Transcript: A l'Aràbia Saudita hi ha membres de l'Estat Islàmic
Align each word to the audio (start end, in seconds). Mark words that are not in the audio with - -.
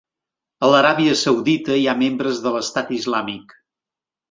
A 0.67 0.69
l'Aràbia 0.71 1.17
Saudita 1.19 1.77
hi 1.81 1.85
ha 1.87 1.95
membres 2.01 2.41
de 2.47 2.55
l'Estat 2.57 2.93
Islàmic 2.99 3.57